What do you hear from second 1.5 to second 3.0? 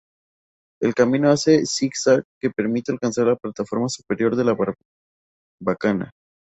un zigzag que permite